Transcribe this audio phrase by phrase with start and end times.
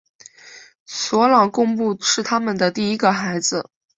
[0.87, 3.69] 索朗贡布是他们的第一个孩子。